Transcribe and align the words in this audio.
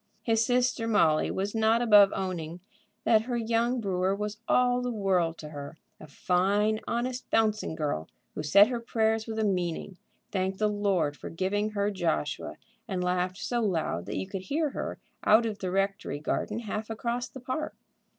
His 0.23 0.43
sister 0.43 0.87
Molly 0.87 1.29
was 1.29 1.53
not 1.53 1.79
above 1.79 2.11
owning 2.15 2.59
that 3.03 3.21
her 3.25 3.37
young 3.37 3.79
brewer 3.79 4.15
was 4.15 4.39
all 4.47 4.81
the 4.81 4.89
world 4.89 5.37
to 5.37 5.49
her; 5.49 5.77
a 5.99 6.07
fine, 6.07 6.79
honest, 6.87 7.29
bouncing 7.29 7.75
girl, 7.75 8.09
who 8.33 8.41
said 8.41 8.69
her 8.69 8.79
prayers 8.79 9.27
with 9.27 9.37
a 9.37 9.43
meaning, 9.43 9.99
thanked 10.31 10.57
the 10.57 10.67
Lord 10.69 11.15
for 11.15 11.29
giving 11.29 11.69
her 11.73 11.91
Joshua, 11.91 12.55
and 12.87 13.03
laughed 13.03 13.37
so 13.37 13.61
loud 13.61 14.07
that 14.07 14.17
you 14.17 14.25
could 14.25 14.41
hear 14.41 14.71
her 14.71 14.97
out 15.23 15.45
of 15.45 15.59
the 15.59 15.69
rectory 15.69 16.17
garden 16.19 16.61
half 16.61 16.89
across 16.89 17.29
the 17.29 17.39
park. 17.39 17.75